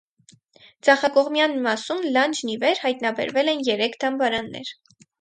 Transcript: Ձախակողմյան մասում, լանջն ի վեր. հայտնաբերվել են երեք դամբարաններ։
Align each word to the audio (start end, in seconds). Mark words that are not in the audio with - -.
Ձախակողմյան 0.87 1.53
մասում, 1.67 2.03
լանջն 2.17 2.51
ի 2.57 2.57
վեր. 2.65 2.83
հայտնաբերվել 2.89 3.55
են 3.57 3.65
երեք 3.71 4.03
դամբարաններ։ 4.07 4.79